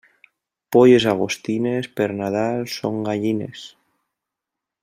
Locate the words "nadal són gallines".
2.23-3.67